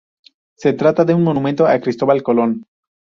Se 0.57 0.73
trata 0.73 1.05
de 1.05 1.13
un 1.13 1.21
monumento 1.23 1.67
a 1.67 1.79
Cristobal 1.79 2.23
Colón. 2.23 2.65